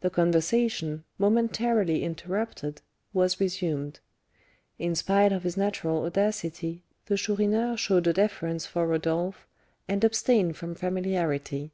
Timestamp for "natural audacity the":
5.56-7.16